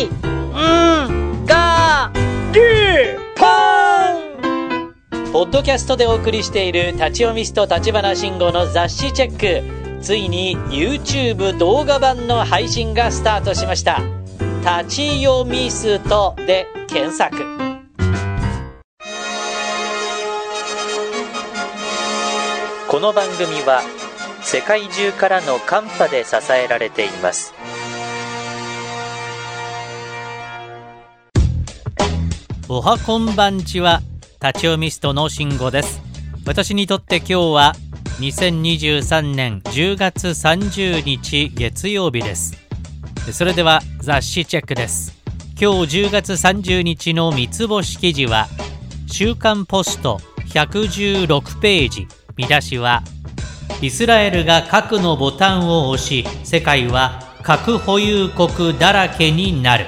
[0.00, 2.10] い、ん、が、
[2.52, 4.94] で、パン
[5.32, 9.80] ポッドキャストでお送りしている立ち読みスト立花慎吾の雑誌チェック。
[10.02, 14.02] ついに YouTube 動画版の配信がスタートしました。
[14.60, 17.36] 立ち読みストで検索。
[22.88, 23.82] この番組は
[24.42, 27.54] 世界中からのカンパで支えられています。
[32.72, 34.00] おはこんばんちは、
[34.40, 36.00] 立ち読みストの慎吾です。
[36.46, 37.72] 私にとって今日は
[38.20, 42.56] 2023年10月30日月曜日です。
[43.32, 45.20] それでは雑誌チェックです。
[45.60, 48.46] 今日10月30日の三つ星記事は、
[49.08, 53.02] 週刊ポスト116ページ、見出しは、
[53.82, 59.86] イスラエルが核のボタンを押し、世界は核保有国だらけになる。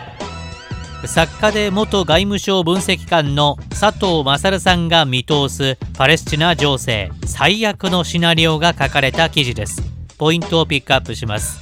[1.04, 9.82] 作家で元外務省分析官の佐藤勝さんが見通すパレスチナ情勢最悪のシナリオが書かれた記事です。
[10.16, 11.60] ポイントをピックアップします。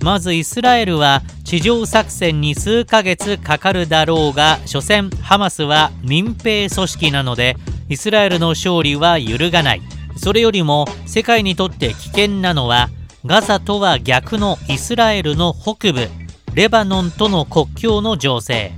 [0.00, 7.56] まずイスラエルは地上作戦に数ヶ月かかるだろうが所詮ハマスは民兵組織なので
[7.88, 9.82] イスラエルの勝利は揺るがない。
[10.16, 12.88] それよりも世界にとって危険なのは
[13.26, 16.08] ガザとは逆のイスラエルの北部。
[16.52, 18.72] レバノンとの国境の情勢。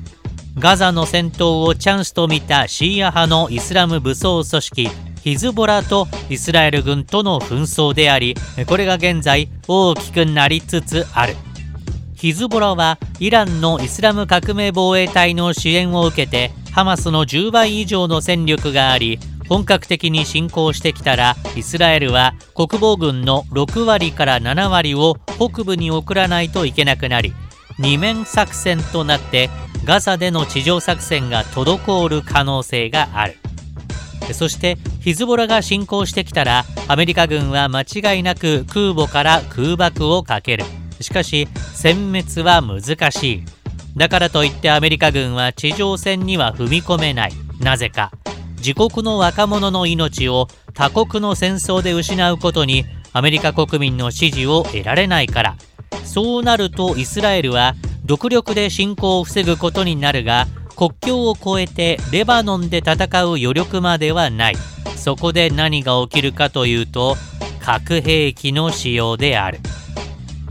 [0.59, 4.91] ガザの戦闘をチャンスと見たシーア派のイスラム武装組織
[5.23, 8.34] ヒズボラとイスラエル軍との紛争であり
[8.67, 11.34] これが現在大きくなりつつある。
[12.15, 27.33] ヒズボラはイランのイスラム革命防衛隊の支援を受けてハマスの10倍以上の戦力があり本格的に侵攻してきたらイスラエルは国防軍の6割から7割を北部に送らないといけなくなり
[27.83, 29.50] 二面作戦となって
[29.84, 33.36] ガザでの地上作戦が滞る可能性がある。
[34.33, 40.65] そしてヒズボラが侵攻してきたらアメリカ軍は間違いなく空母から空爆をかける。
[41.00, 43.44] しかし殲滅は難しい。
[43.97, 47.32] だからといってアメリカ軍は地上戦には踏み込めない。
[47.59, 48.12] なぜか。
[48.59, 55.56] 自国の若者の命を他国の戦争で失うことにアメリカ国民の支持を得られないから。
[56.05, 57.75] そうなるとイスラエルは
[58.05, 60.47] 独力で侵攻を防ぐことになるが
[60.77, 64.57] 国境を越えてレバノンで戦う余力まではない。
[64.97, 67.17] そこで何が起きるかというと
[67.61, 69.59] 核兵器の使用である。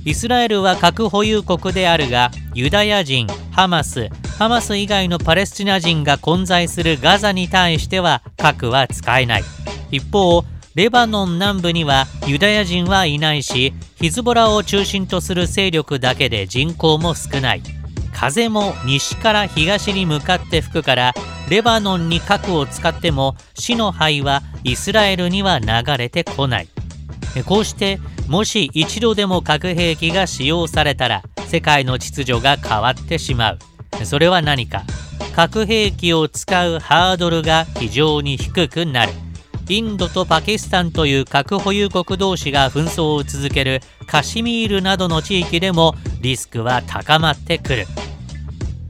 [0.04, 9.44] イスラエルは核保有国であるがユダヤ人ハマスハマス以外のパレスチナ人が混在するガザに対しては核は使えない。
[9.92, 17.62] 一方レバノン南部にはユダヤ人はいないしヒズボラを中心とする勢力だけで人口も少ない。
[18.14, 21.14] 風も西から東に向かって吹くから
[21.50, 25.68] レバノンに核を使っても死の灰はイスラエルには流
[25.98, 26.70] れてこない。
[27.46, 33.60] こうしてもし一度でも核兵器が使用されたら世界の秩序が変わってしまう。
[34.06, 34.84] それは何か。
[35.36, 39.14] 核兵器を使うハードルが非常に低くなる。
[39.72, 47.86] インドとパキスタンという核保有国同士が紛争を続けるカシミールなどの地域でもリスクは高まってくる。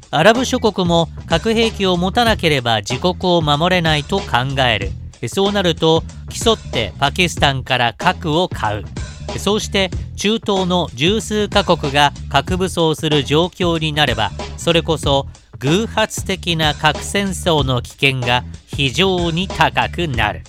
[0.09, 5.30] アラブ諸国も核兵器を持たなければ自国を守れないと考える。
[5.30, 8.86] そうなると競ってパキスタンから核を買う。
[9.38, 15.28] そうして中東の十数カ国が核武装する状況になればそれこそ
[15.59, 20.42] 偶発的な核戦争の危険が非常に高くなる。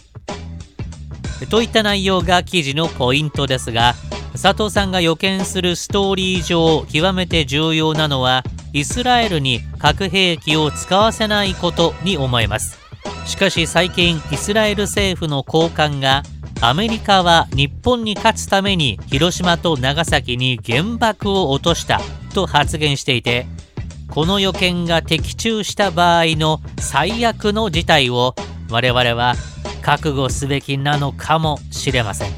[1.46, 3.94] といった内容が記事のポイントですが
[4.32, 8.42] 佐藤さんが予見するストーリー上極めて重要なのは
[8.72, 12.78] イスラエルに核兵器を使わせないことに思えます。
[13.26, 16.22] しかし最近イスラエル政府の高官が
[16.60, 22.00] アメリカは日本に勝つために広島と長崎に原爆を落とした
[22.34, 23.46] と発言していて
[24.08, 28.34] この予見が的中した場合の最悪の事態を
[28.70, 29.34] 我々は
[29.82, 32.32] 覚悟すべきなのかもしれません。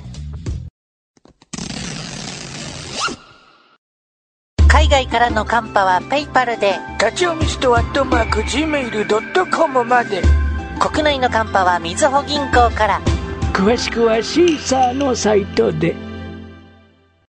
[4.68, 10.22] 海外からのカンパはペイパルで立ち読みストアットマーク Gmail.com まで。
[10.80, 13.00] 国内のカンパはみずほ銀行から。
[13.52, 15.94] 詳しくはシーサーのサイトで